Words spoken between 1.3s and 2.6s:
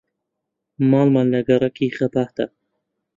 لە گەڕەکی خەباتە.